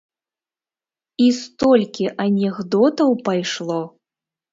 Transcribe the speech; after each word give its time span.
І 1.25 1.27
столькі 1.39 2.05
анекдотаў 2.23 3.09
пайшло! 3.29 3.79